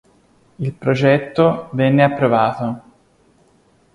Il 0.57 0.73
progetto 0.73 1.69
venne 1.73 2.01
approvato. 2.01 2.81